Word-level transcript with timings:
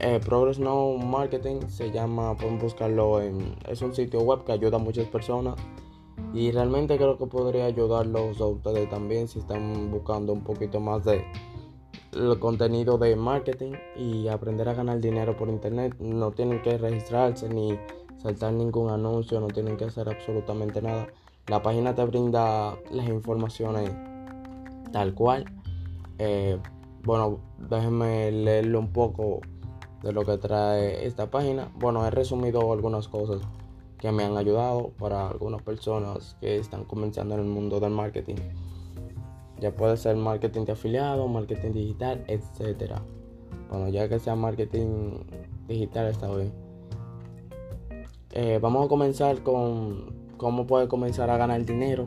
Eh, 0.00 0.20
Progress 0.24 0.58
No 0.58 0.92
Marketing 0.98 1.60
se 1.68 1.90
llama, 1.90 2.36
pueden 2.36 2.58
buscarlo 2.58 3.20
en, 3.20 3.56
es 3.68 3.82
un 3.82 3.94
sitio 3.94 4.20
web 4.20 4.44
que 4.44 4.52
ayuda 4.52 4.76
a 4.76 4.80
muchas 4.80 5.06
personas 5.06 5.56
y 6.32 6.52
realmente 6.52 6.96
creo 6.96 7.16
que 7.18 7.26
podría 7.26 7.64
ayudarlos 7.64 8.40
a 8.40 8.46
ustedes 8.46 8.88
también 8.90 9.26
si 9.28 9.38
están 9.40 9.90
buscando 9.90 10.32
un 10.32 10.44
poquito 10.44 10.78
más 10.78 11.04
de 11.04 11.24
el 12.12 12.38
contenido 12.38 12.98
de 12.98 13.16
marketing 13.16 13.72
y 13.96 14.28
aprender 14.28 14.68
a 14.68 14.74
ganar 14.74 15.00
dinero 15.00 15.36
por 15.36 15.48
internet. 15.48 15.94
No 16.00 16.30
tienen 16.32 16.62
que 16.62 16.78
registrarse 16.78 17.48
ni 17.48 17.78
saltar 18.16 18.52
ningún 18.52 18.90
anuncio, 18.90 19.40
no 19.40 19.48
tienen 19.48 19.76
que 19.76 19.84
hacer 19.84 20.08
absolutamente 20.08 20.82
nada. 20.82 21.08
La 21.48 21.62
página 21.62 21.94
te 21.94 22.04
brinda 22.04 22.76
las 22.90 23.08
informaciones 23.08 23.90
tal 24.92 25.14
cual. 25.14 25.44
Eh, 26.18 26.58
bueno, 27.08 27.38
déjenme 27.56 28.30
leerlo 28.30 28.80
un 28.80 28.92
poco 28.92 29.40
de 30.02 30.12
lo 30.12 30.26
que 30.26 30.36
trae 30.36 31.06
esta 31.06 31.30
página. 31.30 31.72
Bueno, 31.76 32.06
he 32.06 32.10
resumido 32.10 32.70
algunas 32.70 33.08
cosas 33.08 33.40
que 33.96 34.12
me 34.12 34.24
han 34.24 34.36
ayudado 34.36 34.90
para 34.98 35.26
algunas 35.26 35.62
personas 35.62 36.36
que 36.38 36.58
están 36.58 36.84
comenzando 36.84 37.34
en 37.34 37.40
el 37.40 37.46
mundo 37.46 37.80
del 37.80 37.92
marketing. 37.92 38.34
Ya 39.58 39.74
puede 39.74 39.96
ser 39.96 40.16
marketing 40.16 40.66
de 40.66 40.72
afiliado, 40.72 41.26
marketing 41.28 41.72
digital, 41.72 42.22
etc. 42.28 42.96
Bueno, 43.70 43.88
ya 43.88 44.06
que 44.06 44.18
sea 44.18 44.36
marketing 44.36 45.24
digital 45.66 46.08
está 46.08 46.28
bien. 46.28 46.52
Eh, 48.32 48.58
vamos 48.60 48.84
a 48.84 48.88
comenzar 48.90 49.42
con 49.42 50.12
cómo 50.36 50.66
puede 50.66 50.88
comenzar 50.88 51.30
a 51.30 51.38
ganar 51.38 51.64
dinero 51.64 52.04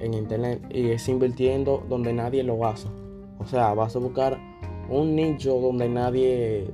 en 0.00 0.14
internet 0.14 0.66
y 0.68 0.90
es 0.90 1.08
invirtiendo 1.08 1.84
donde 1.88 2.12
nadie 2.12 2.42
lo 2.42 2.66
hace. 2.66 2.88
O 3.38 3.46
sea, 3.46 3.74
vas 3.74 3.94
a 3.96 3.98
buscar 3.98 4.38
un 4.88 5.16
nicho 5.16 5.58
donde 5.60 5.88
nadie 5.88 6.72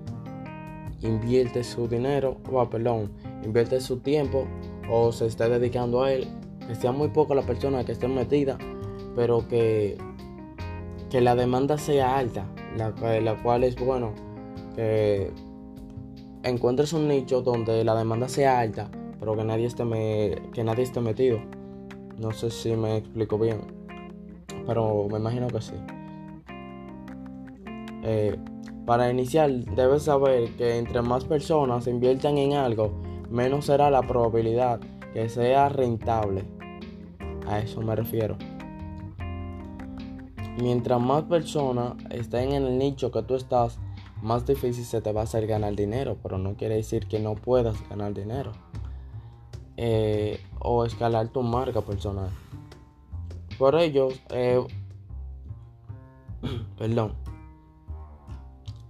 invierte 1.01 1.65
su 1.65 1.89
dinero, 1.89 2.37
o 2.51 2.69
perdón, 2.69 3.11
invierte 3.45 3.81
su 3.81 3.99
tiempo 3.99 4.47
o 4.91 5.13
se 5.13 5.27
esté 5.27 5.49
dedicando 5.49 6.03
a 6.03 6.13
él. 6.13 6.29
Que 6.67 6.75
sea 6.77 6.93
muy 6.93 7.09
poco 7.09 7.35
la 7.35 7.43
persona 7.43 7.85
que 7.85 7.93
esté 7.93 8.07
metida, 8.07 8.57
pero 9.17 9.47
que, 9.49 9.99
que 11.11 11.21
la 11.21 11.35
demanda 11.35 11.77
sea 11.77 12.17
alta, 12.17 12.47
la, 12.77 12.91
la 13.21 13.43
cual 13.43 13.65
es 13.65 13.77
bueno 13.77 14.13
que 14.77 15.33
encuentres 16.45 16.93
un 16.93 17.09
nicho 17.09 17.43
donde 17.43 17.85
la 17.85 17.97
demanda 17.97 18.29
sea 18.29 18.61
alta, 18.61 18.91
pero 19.19 19.37
que 19.37 19.45
nadie 19.45 19.67
esté, 19.67 19.85
que 20.53 20.65
nadie 20.65 20.85
esté 20.85 21.01
metido. 21.01 21.41
No 22.19 22.31
sé 22.31 22.51
si 22.51 22.77
me 22.77 22.99
explico 22.99 23.39
bien, 23.39 23.61
pero 24.67 25.09
me 25.11 25.19
imagino 25.19 25.49
que 25.49 25.61
sí. 25.61 25.75
Eh, 28.03 28.39
para 28.87 29.11
iniciar, 29.11 29.51
debes 29.51 30.05
saber 30.05 30.51
que 30.57 30.79
entre 30.79 31.03
más 31.03 31.25
personas 31.25 31.87
inviertan 31.87 32.37
en 32.39 32.55
algo, 32.55 32.93
menos 33.31 33.67
será 33.67 33.91
la 33.91 34.03
probabilidad 34.03 34.81
que 35.13 35.29
sea 35.29 35.69
rentable. 35.69 36.45
A 37.47 37.61
eso 37.61 37.81
me 37.81 37.95
refiero. 37.95 38.37
Mientras 40.59 41.01
más 41.01 41.25
personas 41.25 41.95
estén 42.11 42.53
en 42.53 42.65
el 42.65 42.79
nicho 42.79 43.11
que 43.11 43.23
tú 43.23 43.37
estás, 43.37 43.79
más 44.21 44.47
difícil 44.47 44.85
se 44.85 45.01
te 45.01 45.13
va 45.13 45.23
a 45.23 45.25
hacer 45.25 45.47
ganar 45.47 45.75
dinero, 45.75 46.17
pero 46.23 46.39
no 46.39 46.55
quiere 46.55 46.77
decir 46.77 47.07
que 47.07 47.19
no 47.21 47.35
puedas 47.35 47.77
ganar 47.89 48.15
dinero. 48.15 48.53
Eh, 49.77 50.41
o 50.59 50.85
escalar 50.85 51.29
tu 51.29 51.43
marca 51.43 51.81
personal. 51.81 52.31
Por 53.59 53.75
ello, 53.77 54.09
eh, 54.31 54.65
perdón, 56.79 57.15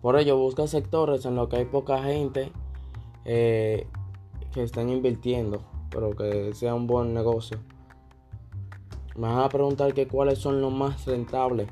por 0.03 0.17
ello, 0.17 0.37
busca 0.37 0.67
sectores 0.67 1.25
en 1.25 1.37
los 1.37 1.49
que 1.49 1.59
hay 1.59 1.65
poca 1.65 2.03
gente 2.03 2.51
eh, 3.25 3.87
que 4.53 4.65
estén 4.65 4.91
invirtiendo, 4.91 5.63
pero 5.91 6.11
que 6.11 6.53
sea 6.55 6.75
un 6.75 6.89
buen 6.89 7.15
negocio. 7.15 7.59
Me 9.15 9.29
vas 9.29 9.47
a 9.47 9.49
preguntar 9.49 9.95
que 9.95 10.09
cuáles 10.09 10.41
son 10.41 10.61
los 10.61 10.73
más 10.73 11.07
rentables. 11.07 11.69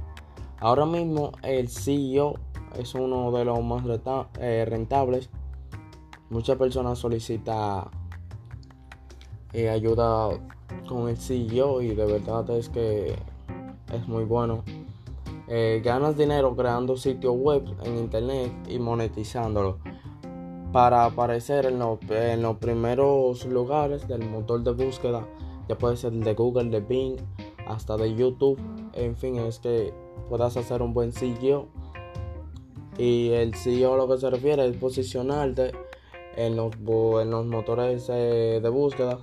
Ahora 0.61 0.87
mismo 0.87 1.33
el 1.43 1.69
CEO 1.69 2.35
es 2.79 2.95
uno 2.95 3.33
de 3.33 3.45
los 3.45 3.61
más 3.65 3.83
eh, 4.39 4.65
rentables. 4.69 5.29
Muchas 6.29 6.57
personas 6.57 7.01
solicitan 7.01 7.87
eh, 9.53 9.69
ayuda 9.69 10.29
con 10.87 11.09
el 11.09 11.17
CEO 11.17 11.83
y 11.83 11.97
de 11.97 12.07
verdad 12.07 12.49
es 12.51 12.69
que 12.69 13.17
es 13.93 14.07
muy 14.07 14.23
bueno. 14.23 14.63
Eh, 15.50 15.83
ganas 15.84 16.16
dinero 16.16 16.55
creando 16.55 16.97
sitios 16.97 17.34
web 17.37 17.65
en 17.84 17.99
internet 17.99 18.53
y 18.69 18.78
monetizándolo 18.78 19.78
para 20.72 21.05
aparecer 21.05 21.66
en, 21.66 21.83
en 22.11 22.43
los 22.43 22.56
primeros 22.59 23.44
lugares 23.47 24.06
del 24.06 24.31
motor 24.31 24.62
de 24.62 24.84
búsqueda 24.84 25.27
ya 25.71 25.78
puede 25.78 25.97
ser 25.97 26.10
de 26.10 26.34
Google, 26.34 26.69
de 26.69 26.81
Bing, 26.81 27.16
hasta 27.69 27.97
de 27.97 28.12
YouTube. 28.12 28.59
En 28.93 29.16
fin, 29.16 29.37
es 29.37 29.60
que 29.60 29.94
puedas 30.28 30.56
hacer 30.56 30.83
un 30.83 30.93
buen 30.93 31.12
sitio. 31.12 31.69
Y 32.99 33.31
el 33.31 33.55
SEO 33.55 33.97
lo 33.97 34.09
que 34.09 34.19
se 34.19 34.28
refiere 34.31 34.66
es 34.66 34.77
posicionarte 34.77 35.71
en 36.34 36.56
los, 36.56 36.75
en 36.75 37.31
los 37.31 37.47
motores 37.47 38.09
eh, 38.12 38.59
de 38.60 38.69
búsqueda. 38.69 39.21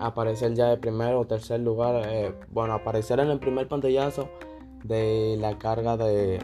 Aparecer 0.00 0.54
ya 0.54 0.70
de 0.70 0.78
primero 0.78 1.20
o 1.20 1.26
tercer 1.26 1.60
lugar. 1.60 2.02
Eh, 2.08 2.34
bueno, 2.48 2.72
aparecer 2.72 3.20
en 3.20 3.28
el 3.28 3.38
primer 3.38 3.68
pantallazo 3.68 4.30
de 4.84 5.36
la 5.40 5.58
carga 5.58 5.96
de 5.96 6.38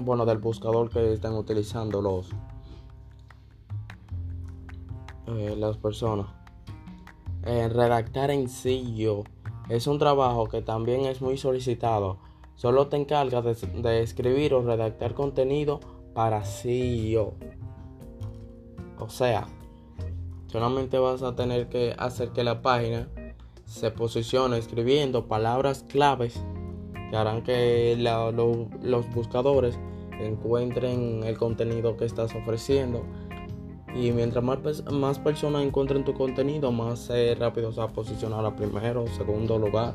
bueno 0.00 0.24
del 0.24 0.38
buscador 0.38 0.88
que 0.90 1.12
están 1.12 1.34
utilizando 1.34 2.00
los 2.00 2.30
eh, 5.26 5.56
las 5.58 5.76
personas. 5.76 6.28
Eh, 7.42 7.68
redactar 7.68 8.30
en 8.30 8.48
SEO 8.48 9.24
es 9.68 9.88
un 9.88 9.98
trabajo 9.98 10.46
que 10.46 10.62
también 10.62 11.06
es 11.06 11.20
muy 11.20 11.36
solicitado. 11.36 12.18
Solo 12.54 12.86
te 12.86 12.96
encargas 12.96 13.44
de, 13.44 13.82
de 13.82 14.02
escribir 14.02 14.54
o 14.54 14.62
redactar 14.62 15.14
contenido 15.14 15.80
para 16.14 16.44
SEO 16.44 17.34
o 18.98 19.08
sea 19.08 19.46
solamente 20.46 20.98
vas 20.98 21.22
a 21.22 21.34
tener 21.34 21.68
que 21.68 21.94
hacer 21.98 22.30
que 22.30 22.44
la 22.44 22.62
página 22.62 23.08
se 23.66 23.90
posicione 23.90 24.58
escribiendo 24.58 25.26
palabras 25.26 25.84
claves 25.88 26.40
que 27.10 27.16
harán 27.16 27.42
que 27.42 27.96
los 28.82 29.14
buscadores 29.14 29.78
encuentren 30.20 31.22
el 31.24 31.36
contenido 31.36 31.96
que 31.96 32.04
estás 32.04 32.34
ofreciendo. 32.34 33.02
Y 33.94 34.12
mientras 34.12 34.44
más, 34.44 35.18
personas 35.18 35.62
encuentren 35.62 36.04
tu 36.04 36.12
contenido, 36.12 36.70
más 36.70 37.08
eh, 37.10 37.34
rápido 37.38 37.72
se 37.72 37.80
va 37.80 37.86
a 37.86 37.92
posicionar 37.92 38.44
a 38.44 38.54
primero 38.54 39.06
segundo 39.06 39.58
lugar. 39.58 39.94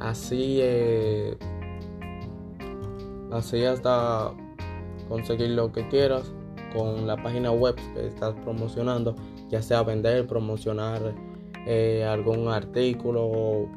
Así, 0.00 0.58
eh, 0.60 1.36
así 3.30 3.64
hasta 3.64 4.32
conseguir 5.08 5.50
lo 5.50 5.70
que 5.70 5.86
quieras 5.88 6.32
con 6.74 7.06
la 7.06 7.16
página 7.16 7.52
web 7.52 7.76
que 7.94 8.08
estás 8.08 8.34
promocionando, 8.42 9.14
ya 9.48 9.62
sea 9.62 9.84
vender, 9.84 10.26
promocionar 10.26 11.14
eh, 11.66 12.04
algún 12.04 12.48
artículo 12.48 13.68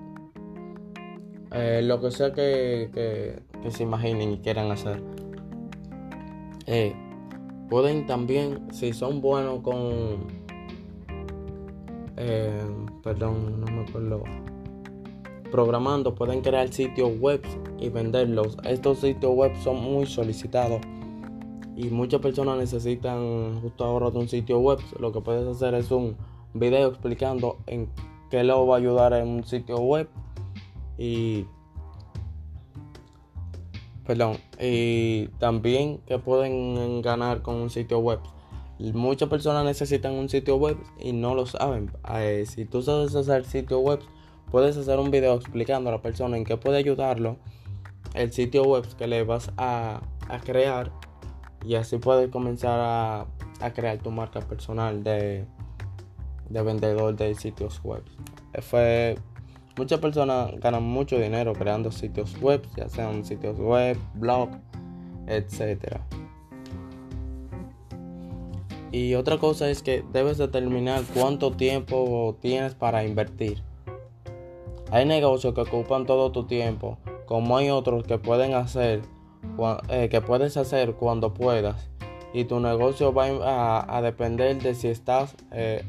eh, 1.60 1.82
lo 1.82 2.00
que 2.00 2.12
sea 2.12 2.34
que, 2.34 3.42
se 3.70 3.84
imaginen 3.84 4.34
y 4.34 4.38
quieran 4.38 4.70
hacer. 4.72 5.02
Eh, 6.68 6.94
pueden 7.68 8.06
también, 8.06 8.72
si 8.72 8.94
son 8.94 9.22
buenos 9.22 9.62
con... 9.62 10.28
Eh, 12.18 12.64
perdón, 13.02 13.62
no 13.62 13.72
me 13.72 13.82
acuerdo. 13.82 14.24
Programando, 15.52 16.14
pueden 16.14 16.42
crear 16.42 16.72
sitios 16.72 17.20
web 17.20 17.42
y 17.80 17.90
venderlos. 17.90 18.58
Estos 18.64 19.00
sitios 19.00 19.34
web 19.34 19.52
son 19.64 19.82
muy 19.82 20.06
solicitados 20.06 20.82
y 21.76 21.90
muchas 21.90 22.22
personas 22.22 22.58
necesitan 22.58 23.62
justo 23.62 23.84
ahora 23.84 24.12
de 24.12 24.20
un 24.20 24.28
sitio 24.28 24.60
web. 24.60 24.80
Lo 25.00 25.12
que 25.12 25.22
puedes 25.22 25.48
hacer 25.48 25.74
es 25.74 25.90
un 25.90 26.18
video 26.54 26.90
explicando 26.90 27.58
en 27.66 27.90
qué 28.30 28.44
lo 28.44 28.68
va 28.68 28.76
a 28.76 28.80
ayudar 28.80 29.14
en 29.14 29.28
un 29.28 29.44
sitio 29.44 29.78
web 29.78 30.08
y 30.98 31.46
Perdón. 34.08 34.38
Y 34.58 35.28
también 35.38 35.98
que 36.08 36.18
pueden 36.18 37.02
ganar 37.02 37.42
con 37.42 37.56
un 37.56 37.70
sitio 37.70 38.00
web. 38.00 38.20
Muchas 38.80 39.28
personas 39.28 39.66
necesitan 39.66 40.14
un 40.14 40.30
sitio 40.30 40.56
web 40.56 40.78
y 40.98 41.12
no 41.12 41.36
lo 41.36 41.46
saben. 41.46 41.92
Eh, 42.16 42.46
si 42.48 42.64
tú 42.64 42.82
sabes 42.82 43.14
hacer 43.16 43.44
sitio 43.44 43.80
web, 43.80 44.00
puedes 44.50 44.78
hacer 44.78 44.98
un 45.00 45.12
video 45.12 45.36
explicando 45.36 45.90
a 45.90 45.94
la 45.94 46.02
persona 46.02 46.38
en 46.38 46.46
qué 46.46 46.56
puede 46.56 46.78
ayudarlo 46.78 47.38
el 48.14 48.32
sitio 48.32 48.64
web 48.64 48.86
que 48.98 49.08
le 49.08 49.24
vas 49.24 49.52
a, 49.58 50.02
crear 50.46 50.92
y 51.66 51.76
así 51.76 51.98
puedes 51.98 52.30
comenzar 52.30 52.80
a, 52.80 53.74
crear 53.74 53.98
tu 53.98 54.12
marca 54.12 54.40
personal 54.40 55.04
de, 55.04 55.46
de 56.50 56.62
vendedor 56.62 57.16
de 57.16 57.36
sitios 57.36 57.82
web. 57.84 58.04
Fue, 58.62 59.18
muchas 59.78 60.00
personas 60.00 60.52
ganan 60.60 60.84
mucho 60.84 61.18
dinero 61.20 61.54
creando 61.54 61.92
sitios 61.92 62.40
web, 62.42 62.62
ya 62.76 62.90
sean 62.90 63.24
sitios 63.24 63.60
web, 63.60 63.98
blog, 64.16 64.50
etc. 65.28 66.00
Y 68.92 69.16
otra 69.16 69.38
cosa 69.38 69.70
es 69.70 69.84
que 69.84 70.04
debes 70.12 70.38
determinar 70.38 71.04
cuánto 71.14 71.52
tiempo 71.52 72.38
tienes 72.42 72.74
para 72.74 73.04
invertir. 73.04 73.62
Hay 74.92 75.06
negocios 75.06 75.54
que 75.54 75.62
ocupan 75.62 76.06
todo 76.06 76.32
tu 76.32 76.46
tiempo, 76.46 76.98
como 77.26 77.58
hay 77.58 77.70
otros 77.70 78.04
que 78.04 78.18
pueden 78.18 78.54
hacer, 78.54 79.02
eh, 79.90 80.08
que 80.10 80.22
puedes 80.22 80.56
hacer 80.58 80.94
cuando 80.94 81.34
puedas. 81.34 81.90
Y 82.34 82.46
tu 82.46 82.60
negocio 82.60 83.14
va 83.14 83.26
a, 83.98 84.02
depender 84.02 84.62
de 84.62 84.76
si 84.76 84.88
estás, 84.88 85.36
eh, 85.52 85.84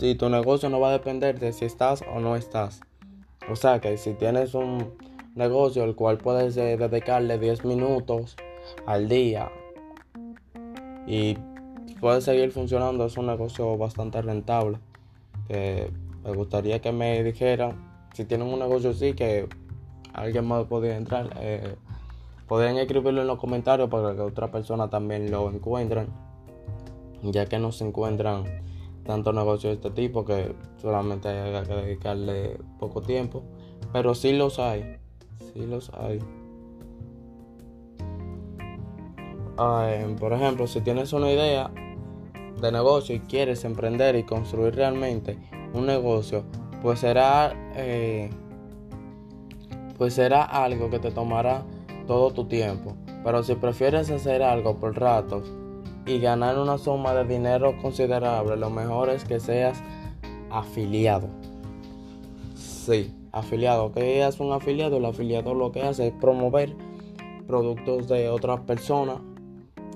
y 0.00 0.14
tu 0.16 0.28
negocio 0.28 0.68
no 0.68 0.80
va 0.80 0.88
a 0.88 0.92
depender 0.92 1.38
de 1.38 1.52
si 1.52 1.64
estás 1.64 2.02
o 2.14 2.20
no 2.20 2.36
estás. 2.36 2.80
O 3.50 3.56
sea 3.56 3.80
que 3.80 3.96
si 3.96 4.14
tienes 4.14 4.54
un 4.54 4.92
negocio 5.34 5.82
al 5.82 5.94
cual 5.94 6.18
puedes 6.18 6.56
eh, 6.56 6.76
dedicarle 6.76 7.38
10 7.38 7.64
minutos 7.64 8.36
al 8.86 9.08
día 9.08 9.50
y 11.06 11.36
puede 12.00 12.20
seguir 12.20 12.52
funcionando, 12.52 13.06
es 13.06 13.16
un 13.16 13.26
negocio 13.26 13.76
bastante 13.76 14.22
rentable. 14.22 14.78
Que 15.48 15.90
me 16.24 16.32
gustaría 16.32 16.80
que 16.80 16.92
me 16.92 17.22
dijeran 17.22 17.92
si 18.14 18.24
tienen 18.24 18.46
un 18.46 18.58
negocio 18.58 18.90
así 18.90 19.14
que 19.14 19.48
alguien 20.12 20.46
más 20.46 20.64
podría 20.66 20.96
entrar, 20.96 21.30
eh, 21.40 21.76
podrían 22.46 22.76
escribirlo 22.76 23.22
en 23.22 23.26
los 23.26 23.38
comentarios 23.38 23.88
para 23.88 24.14
que 24.14 24.20
otra 24.20 24.50
persona 24.50 24.88
también 24.88 25.30
lo 25.30 25.50
encuentren, 25.50 26.08
ya 27.22 27.46
que 27.46 27.58
no 27.58 27.72
se 27.72 27.86
encuentran 27.86 28.44
tantos 29.04 29.34
negocios 29.34 29.72
de 29.72 29.74
este 29.74 29.90
tipo 29.90 30.24
que 30.24 30.54
solamente 30.80 31.28
hay 31.28 31.66
que 31.66 31.74
dedicarle 31.74 32.58
poco 32.78 33.02
tiempo, 33.02 33.42
pero 33.92 34.14
sí 34.14 34.32
los 34.32 34.58
hay, 34.58 34.96
sí 35.52 35.66
los 35.66 35.90
hay. 35.94 36.20
Ah, 39.58 39.86
eh, 39.88 40.16
por 40.18 40.32
ejemplo, 40.32 40.66
si 40.66 40.80
tienes 40.80 41.12
una 41.12 41.30
idea 41.30 41.70
de 42.60 42.72
negocio 42.72 43.14
y 43.14 43.20
quieres 43.20 43.64
emprender 43.64 44.16
y 44.16 44.24
construir 44.24 44.74
realmente 44.74 45.38
un 45.74 45.86
negocio, 45.86 46.44
pues 46.80 47.00
será, 47.00 47.52
eh, 47.76 48.30
pues 49.98 50.14
será 50.14 50.44
algo 50.44 50.90
que 50.90 50.98
te 50.98 51.10
tomará 51.10 51.64
todo 52.06 52.30
tu 52.30 52.46
tiempo. 52.46 52.96
Pero 53.24 53.42
si 53.42 53.54
prefieres 53.54 54.10
hacer 54.10 54.42
algo 54.42 54.76
por 54.76 54.98
ratos 54.98 55.52
y 56.06 56.18
ganar 56.18 56.58
una 56.58 56.78
suma 56.78 57.14
de 57.14 57.24
dinero 57.24 57.76
considerable, 57.80 58.56
lo 58.56 58.70
mejor 58.70 59.10
es 59.10 59.24
que 59.24 59.38
seas 59.40 59.82
afiliado. 60.50 61.28
Sí, 62.54 63.14
afiliado. 63.30 63.92
¿Qué 63.92 64.26
es 64.26 64.40
un 64.40 64.52
afiliado? 64.52 64.96
El 64.96 65.04
afiliado 65.04 65.54
lo 65.54 65.70
que 65.72 65.82
hace 65.82 66.08
es 66.08 66.12
promover 66.12 66.74
productos 67.46 68.08
de 68.08 68.28
otras 68.28 68.60
personas 68.60 69.18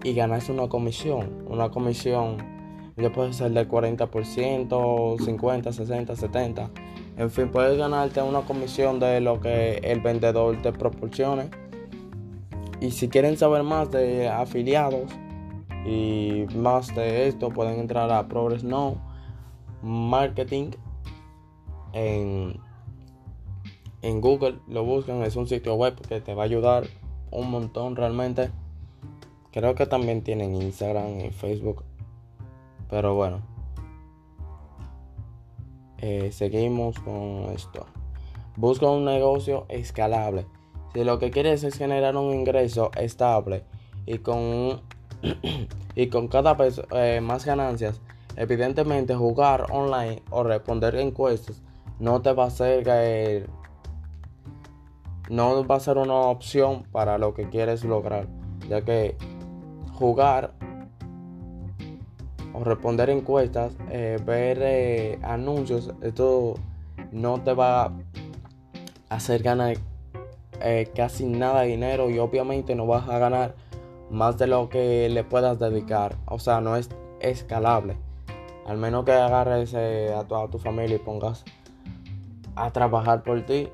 y 0.04 0.14
ganarse 0.14 0.52
una 0.52 0.68
comisión. 0.68 1.44
Una 1.48 1.70
comisión 1.70 2.36
ya 2.96 3.12
puede 3.12 3.32
ser 3.32 3.50
del 3.52 3.68
40%, 3.68 5.20
50, 5.20 5.72
60, 5.72 6.16
70. 6.16 6.70
En 7.18 7.30
fin, 7.30 7.50
puedes 7.50 7.76
ganarte 7.76 8.22
una 8.22 8.42
comisión 8.42 9.00
de 9.00 9.20
lo 9.20 9.40
que 9.40 9.78
el 9.82 10.00
vendedor 10.00 10.60
te 10.62 10.72
proporcione. 10.72 11.50
Y 12.80 12.90
si 12.90 13.08
quieren 13.08 13.36
saber 13.36 13.62
más 13.62 13.90
de 13.90 14.28
afiliados 14.28 15.10
y 15.86 16.46
más 16.56 16.94
de 16.94 17.28
esto, 17.28 17.50
pueden 17.50 17.78
entrar 17.78 18.10
a 18.10 18.26
Progress 18.26 18.64
Now 18.64 18.98
Marketing 19.82 20.70
en, 21.92 22.58
en 24.02 24.20
Google. 24.20 24.58
Lo 24.66 24.84
buscan, 24.84 25.22
es 25.22 25.36
un 25.36 25.46
sitio 25.46 25.74
web 25.74 25.94
que 26.08 26.20
te 26.20 26.34
va 26.34 26.42
a 26.42 26.46
ayudar 26.46 26.84
un 27.30 27.50
montón 27.50 27.94
realmente. 27.94 28.50
Creo 29.52 29.74
que 29.74 29.86
también 29.86 30.22
tienen 30.22 30.54
Instagram 30.54 31.20
y 31.20 31.30
Facebook. 31.30 31.84
Pero 32.90 33.14
bueno. 33.14 33.40
Eh, 35.98 36.30
seguimos 36.32 36.98
con 36.98 37.46
esto. 37.54 37.86
Busca 38.56 38.86
un 38.86 39.04
negocio 39.04 39.66
escalable. 39.68 40.46
Si 40.92 41.04
lo 41.04 41.18
que 41.18 41.30
quieres 41.30 41.62
es 41.64 41.76
generar 41.76 42.16
un 42.16 42.34
ingreso 42.34 42.90
estable 42.96 43.64
y 44.06 44.18
con, 44.18 44.82
y 45.94 46.08
con 46.08 46.28
cada 46.28 46.54
vez 46.54 46.80
eh, 46.92 47.20
más 47.22 47.44
ganancias, 47.44 48.00
evidentemente 48.36 49.14
jugar 49.14 49.66
online 49.70 50.22
o 50.30 50.42
responder 50.42 50.94
encuestas 50.96 51.62
no 51.98 52.20
te 52.20 52.32
va 52.32 52.44
a 52.44 52.50
ser 52.50 53.48
no 55.30 55.66
va 55.66 55.76
a 55.76 55.80
ser 55.80 55.98
una 55.98 56.14
opción 56.14 56.84
para 56.92 57.18
lo 57.18 57.34
que 57.34 57.48
quieres 57.48 57.82
lograr, 57.82 58.28
ya 58.68 58.82
que 58.82 59.16
jugar 59.94 60.52
o 62.52 62.62
responder 62.62 63.10
encuestas, 63.10 63.72
eh, 63.90 64.18
ver 64.24 64.58
eh, 64.62 65.18
anuncios, 65.22 65.92
esto 66.02 66.54
no 67.10 67.40
te 67.42 67.54
va 67.54 67.84
a 67.84 67.92
hacer 69.08 69.42
ganar 69.42 69.76
casi 70.94 71.26
nada 71.26 71.60
de 71.60 71.68
dinero 71.68 72.10
y 72.10 72.18
obviamente 72.18 72.74
no 72.74 72.86
vas 72.86 73.08
a 73.08 73.18
ganar 73.18 73.54
más 74.10 74.38
de 74.38 74.46
lo 74.46 74.68
que 74.68 75.08
le 75.08 75.24
puedas 75.24 75.58
dedicar. 75.58 76.16
O 76.26 76.38
sea, 76.38 76.60
no 76.60 76.76
es 76.76 76.88
escalable. 77.20 77.96
Al 78.66 78.78
menos 78.78 79.04
que 79.04 79.12
agarres 79.12 79.74
a, 79.74 80.24
toda 80.26 80.48
tu 80.48 80.58
familia 80.58 80.96
y 80.96 80.98
pongas 80.98 81.44
a 82.56 82.72
trabajar 82.72 83.22
por 83.22 83.42
ti, 83.42 83.68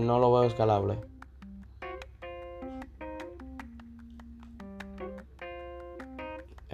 no 0.00 0.18
lo 0.18 0.32
veo 0.32 0.44
escalable. 0.44 0.98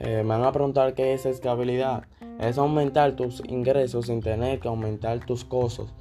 Eh, 0.02 0.22
me 0.22 0.30
van 0.30 0.44
a 0.44 0.52
preguntar 0.52 0.94
qué 0.94 1.12
es 1.12 1.26
escalabilidad. 1.26 2.04
Es 2.40 2.56
aumentar 2.56 3.16
tus 3.16 3.42
ingresos 3.46 4.06
sin 4.06 4.22
tener 4.22 4.58
que 4.58 4.68
aumentar 4.68 5.20
tus 5.20 5.44
costos. 5.44 5.92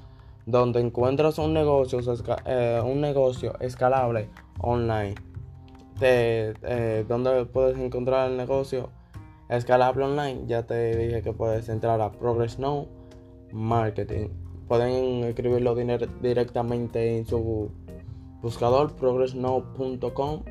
Donde 0.46 0.80
encuentras 0.80 1.38
un 1.38 1.54
negocio, 1.54 2.00
eh, 2.46 2.82
un 2.84 3.02
negocio 3.02 3.60
escalable 3.60 4.30
online. 4.62 5.16
Eh, 6.02 7.06
donde 7.08 7.46
puedes 7.46 7.78
encontrar 7.78 8.30
el 8.32 8.38
negocio 8.38 8.90
escalable 9.50 10.06
online. 10.06 10.44
Ya 10.48 10.66
te 10.66 10.96
dije 10.96 11.22
que 11.22 11.34
puedes 11.34 11.70
entrar 11.70 12.00
a 12.02 12.12
Progress 12.12 12.60
Now 12.60 12.88
Marketing. 13.52 14.30
Pueden 14.68 15.24
escribirlo 15.24 15.76
directamente 15.76 17.18
en 17.18 17.26
su 17.26 17.72
buscador 18.42 18.96
progressnow.com 18.96 20.44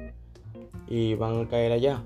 y 0.89 1.15
van 1.15 1.41
a 1.41 1.49
caer 1.49 1.73
allá. 1.73 2.03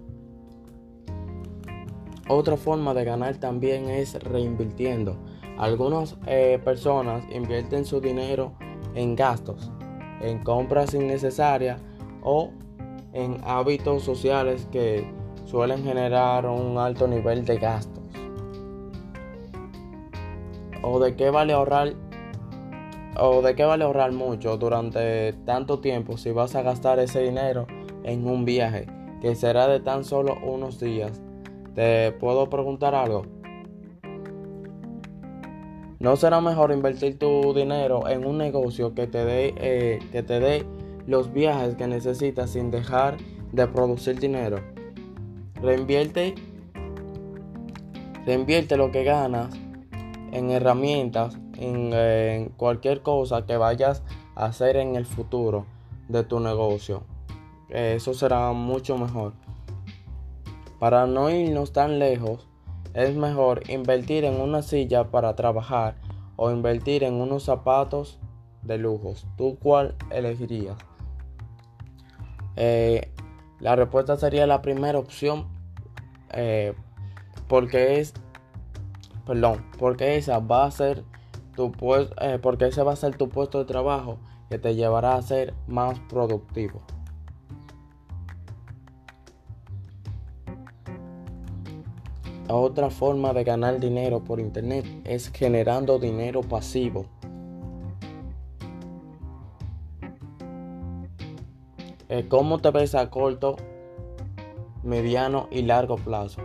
Otra 2.29 2.57
forma 2.57 2.95
de 2.95 3.05
ganar 3.05 3.37
también 3.39 3.89
es 3.89 4.23
reinvirtiendo. 4.23 5.17
Algunas 5.59 6.17
eh, 6.27 6.61
personas 6.65 7.25
invierten 7.33 7.85
su 7.85 8.01
dinero 8.01 8.53
en 8.95 9.17
gastos, 9.17 9.71
en 10.21 10.43
compras 10.43 10.95
innecesarias 10.95 11.81
o 12.23 12.51
en 13.13 13.39
hábitos 13.45 14.03
sociales 14.03 14.67
que 14.71 15.07
suelen 15.45 15.85
generar 15.85 16.47
un 16.47 16.79
alto 16.79 17.07
nivel 17.07 17.45
de 17.45 17.59
gastos. 17.59 18.03
¿O 20.83 20.99
de 20.99 21.15
qué 21.15 21.31
vale 21.31 21.53
ahorrar? 21.53 21.95
¿O 23.19 23.43
de 23.43 23.55
qué 23.55 23.65
vale 23.65 23.85
ahorrar 23.85 24.13
mucho 24.13 24.57
durante 24.57 25.33
tanto 25.45 25.81
tiempo 25.81 26.17
si 26.17 26.31
vas 26.31 26.55
a 26.55 26.63
gastar 26.63 26.99
ese 26.99 27.21
dinero 27.21 27.67
en 28.03 28.27
un 28.27 28.45
viaje 28.45 28.87
que 29.21 29.35
será 29.35 29.69
de 29.69 29.81
tan 29.81 30.05
solo 30.05 30.37
unos 30.43 30.81
días? 30.81 31.21
¿Te 31.75 32.13
puedo 32.13 32.49
preguntar 32.49 32.95
algo? 32.95 33.23
¿No 36.01 36.17
será 36.17 36.41
mejor 36.41 36.73
invertir 36.73 37.19
tu 37.19 37.55
dinero 37.55 38.09
en 38.09 38.27
un 38.27 38.39
negocio 38.39 38.93
que 38.93 39.07
te 39.07 39.25
dé 39.25 39.55
eh, 39.57 39.99
que 40.11 40.25
te 40.25 40.41
dé 40.41 40.67
los 41.07 41.33
viajes 41.33 41.75
que 41.77 41.87
necesitas 41.87 42.51
sin 42.51 42.71
dejar 42.71 43.17
de 43.53 43.67
producir 43.67 44.19
dinero? 44.19 44.61
Reinvierte, 45.57 46.35
reinvierte 48.27 48.77
lo 48.77 48.91
que 48.91 49.05
ganas 49.05 49.55
en 50.33 50.51
herramientas, 50.51 51.39
en, 51.59 51.93
en 51.93 52.49
cualquier 52.51 53.03
cosa 53.03 53.47
que 53.47 53.57
vayas 53.57 54.03
a 54.35 54.47
hacer 54.47 54.77
en 54.77 54.97
el 54.97 55.07
futuro 55.07 55.67
de 56.09 56.25
tu 56.25 56.41
negocio. 56.41 57.05
eso 57.69 58.15
será 58.15 58.53
mucho 58.53 58.99
mejor. 58.99 59.33
Para 60.79 61.07
no 61.07 61.31
irnos 61.31 61.73
tan 61.73 61.99
lejos, 61.99 62.49
es 62.95 63.15
mejor 63.15 63.63
invertir 63.71 64.25
en 64.25 64.41
una 64.41 64.63
silla 64.63 65.11
para 65.11 65.35
trabajar 65.35 65.97
o 66.37 66.51
invertir 66.51 67.05
en 67.05 67.15
unos 67.15 67.45
zapatos 67.45 68.19
de 68.63 68.79
lujos. 68.79 69.27
¿Tú 69.37 69.59
cuál 69.63 69.95
elegirías? 70.11 70.77
Eh, 72.57 73.11
la 73.61 73.77
respuesta 73.77 74.17
sería 74.17 74.47
la 74.47 74.61
primera 74.61 74.99
opción 74.99 75.47
eh, 76.31 76.75
porque 77.49 78.01
es 78.01 78.13
perdón 79.27 79.65
porque 79.79 80.17
esa 80.17 80.39
va 80.39 80.65
a 80.65 80.71
ser 80.71 81.05
tu 81.55 81.71
puesto 81.73 82.15
eh, 82.21 82.39
porque 82.41 82.67
ese 82.67 82.83
va 82.83 82.93
a 82.93 82.97
ser 82.97 83.17
tu 83.17 83.29
puesto 83.29 83.59
de 83.59 83.65
trabajo 83.65 84.19
que 84.51 84.59
te 84.59 84.75
llevará 84.75 85.15
a 85.15 85.23
ser 85.23 85.55
más 85.67 85.99
productivo. 86.11 86.83
Otra 92.49 92.91
forma 92.91 93.33
de 93.33 93.45
ganar 93.45 93.81
dinero 93.81 94.23
por 94.23 94.39
internet 94.39 94.85
es 95.05 95.31
generando 95.33 95.99
dinero 95.99 96.43
pasivo 96.43 97.07
Eh, 102.15 102.29
¿Cómo 102.29 102.59
te 102.59 102.71
ves 102.71 102.95
a 102.95 103.09
corto, 103.09 103.57
mediano 104.83 105.49
y 105.51 105.63
largo 105.63 105.97
plazo? 105.97 106.43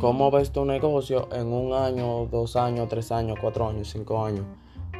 ¿Cómo 0.00 0.30
ves 0.30 0.52
tu 0.52 0.64
negocio 0.64 1.28
en 1.30 1.48
un 1.48 1.74
año, 1.74 2.24
dos 2.30 2.56
años, 2.56 2.88
tres 2.88 3.12
años, 3.12 3.36
cuatro 3.38 3.68
años, 3.68 3.90
cinco 3.90 4.24
años? 4.24 4.46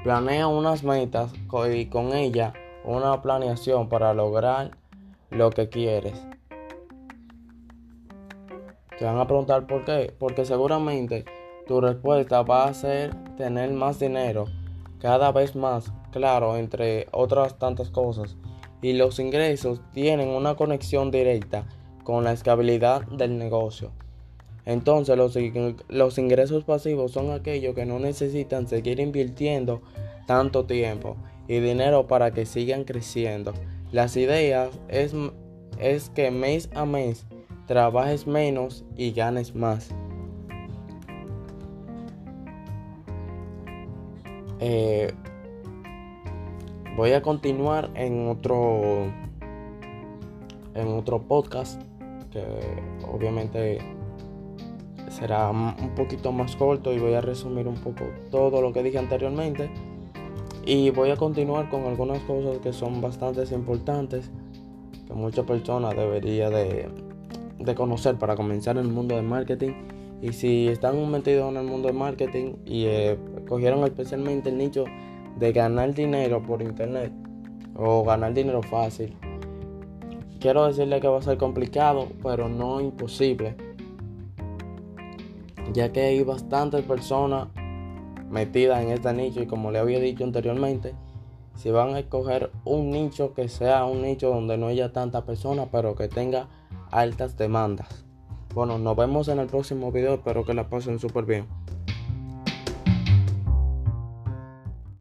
Planea 0.05 0.49
unas 0.49 0.85
metas 0.85 1.33
y 1.73 1.87
con 1.87 2.13
ella 2.13 2.53
una 2.85 3.23
planeación 3.23 3.89
para 3.89 4.13
lograr 4.13 4.77
lo 5.31 5.49
que 5.49 5.71
quieres. 5.71 6.23
Te 8.99 9.07
van 9.07 9.19
a 9.19 9.27
preguntar 9.27 9.67
por 9.67 9.87
qué. 9.87 10.15
Porque 10.19 10.45
seguramente 10.45 11.25
tu 11.67 11.81
respuesta 11.81 12.43
va 12.43 12.67
a 12.67 12.75
ser 12.75 13.15
tener 13.37 13.71
más 13.71 13.99
dinero 13.99 14.45
cada 15.01 15.33
vez 15.33 15.57
más 15.57 15.91
claro, 16.17 16.57
entre 16.57 17.09
otras 17.13 17.59
tantas 17.59 17.91
cosas, 17.91 18.39
y 18.81 18.95
los 18.95 19.19
ingresos 19.19 19.83
tienen 19.93 20.31
una 20.31 20.55
conexión 20.55 21.11
directa 21.11 21.67
con 22.05 22.25
la 22.25 22.33
estabilidad 22.33 23.03
del 23.03 23.37
negocio. 23.37 23.91
Entonces 24.65 25.15
los, 25.19 25.37
los 25.89 26.17
ingresos 26.17 26.65
pasivos 26.65 27.13
son 27.13 27.33
aquellos 27.33 27.75
que 27.75 27.85
no 27.85 27.99
necesitan 27.99 28.67
seguir 28.67 28.99
invirtiendo 28.99 29.83
tanto 30.27 30.65
tiempo 30.65 31.17
y 31.49 31.61
dinero 31.61 32.07
para 32.07 32.31
que 32.31 32.47
sigan 32.47 32.85
creciendo. 32.85 33.53
Las 33.93 34.17
ideas 34.17 34.71
es, 34.89 35.13
es 35.79 36.09
que 36.09 36.31
mes 36.31 36.71
a 36.75 36.87
mes 36.87 37.27
trabajes 37.67 38.27
menos 38.27 38.87
y 38.97 39.13
ganes 39.13 39.55
más. 39.55 39.91
Eh, 44.61 45.13
Voy 46.97 47.13
a 47.13 47.21
continuar 47.21 47.91
en 47.95 48.27
otro 48.27 49.13
en 50.75 50.89
otro 50.89 51.21
podcast 51.21 51.83
que 52.33 52.43
obviamente 53.07 53.81
será 55.11 55.51
un 55.51 55.95
poquito 55.95 56.33
más 56.33 56.57
corto 56.57 56.95
y 56.95 56.99
voy 56.99 57.13
a 57.13 57.21
resumir 57.21 57.69
un 57.69 57.75
poco 57.75 58.05
todo 58.31 58.63
lo 58.63 58.73
que 58.73 58.83
dije 58.83 58.97
anteriormente. 58.97 59.69
Y 60.65 60.89
voy 60.89 61.11
a 61.11 61.17
continuar 61.17 61.69
con 61.69 61.85
algunas 61.85 62.21
cosas 62.23 62.61
que 62.61 62.73
son 62.73 63.03
bastante 63.03 63.43
importantes 63.55 64.31
que 65.07 65.13
muchas 65.13 65.45
personas 65.45 65.95
deberían 65.95 66.51
de, 66.51 66.89
de 67.59 67.75
conocer 67.75 68.17
para 68.17 68.37
comenzar 68.37 68.79
en 68.79 68.87
el 68.87 68.93
mundo 68.93 69.17
del 69.17 69.27
marketing. 69.27 69.73
Y 70.23 70.33
si 70.33 70.69
están 70.69 71.11
metidos 71.11 71.51
en 71.51 71.59
el 71.59 71.67
mundo 71.67 71.89
del 71.89 71.97
marketing 71.97 72.55
y 72.65 72.87
eh, 72.87 73.19
cogieron 73.47 73.85
especialmente 73.85 74.49
el 74.49 74.57
nicho 74.57 74.87
de 75.37 75.53
ganar 75.53 75.95
dinero 75.95 76.43
por 76.43 76.63
internet 76.63 77.13
o 77.75 78.05
ganar 78.05 78.33
dinero 78.35 78.63
fácil. 78.63 79.17
Quiero 80.41 80.67
decirle 80.67 81.01
que 81.01 81.09
va 81.09 81.19
a 81.19 81.23
ser 81.23 81.39
complicado, 81.39 82.09
pero 82.23 82.49
no 82.49 82.81
imposible. 82.81 83.57
Ya 85.73 85.93
que 85.93 86.03
hay 86.03 86.23
bastantes 86.23 86.85
personas 86.85 87.49
metidas 88.31 88.83
en 88.83 88.91
este 88.91 89.13
nicho 89.13 89.43
y 89.43 89.47
como 89.47 89.71
le 89.71 89.79
había 89.79 89.99
dicho 89.99 90.25
anteriormente, 90.25 90.95
si 91.55 91.71
van 91.71 91.95
a 91.95 92.01
escoger 92.01 92.51
un 92.65 92.91
nicho 92.91 93.33
que 93.35 93.49
sea 93.49 93.85
un 93.87 94.03
nicho 94.03 94.29
donde 94.29 94.59
no 94.59 94.67
haya 94.67 94.93
tantas 94.93 95.23
personas, 95.23 95.69
pero 95.73 95.95
que 95.95 96.09
tenga 96.09 96.49
altas 96.91 97.37
demandas. 97.37 98.05
Bueno, 98.55 98.79
nos 98.79 98.97
vemos 98.97 99.29
en 99.29 99.39
el 99.39 99.47
próximo 99.47 99.91
video, 99.91 100.15
espero 100.15 100.45
que 100.45 100.55
la 100.55 100.69
pasen 100.69 100.99
súper 100.99 101.25
bien. 101.25 101.47